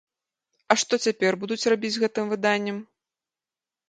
[0.71, 2.81] А што цяпер будуць рабіць з гэтым выданнем?